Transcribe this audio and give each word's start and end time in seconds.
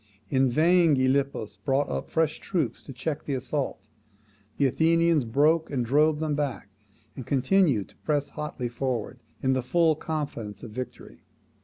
In 0.29 0.49
vain 0.49 0.95
Gylippus 0.95 1.57
brought 1.63 1.87
up 1.87 2.09
fresh 2.09 2.39
troops 2.39 2.81
to 2.81 2.91
check 2.91 3.23
the 3.25 3.35
assault: 3.35 3.87
the 4.57 4.65
Athenians 4.65 5.25
broke 5.25 5.69
and 5.69 5.85
drove 5.85 6.19
them 6.19 6.33
back, 6.33 6.69
and 7.15 7.23
continued 7.23 7.89
to 7.89 7.97
press 7.97 8.29
hotly 8.29 8.67
forward, 8.67 9.19
in 9.43 9.53
the 9.53 9.61
full 9.61 9.95
confidence 9.95 10.63
of 10.63 10.71
victory. 10.71 11.23